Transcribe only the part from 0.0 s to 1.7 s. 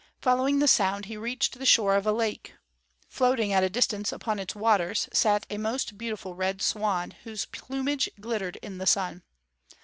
Following the sound, he reached the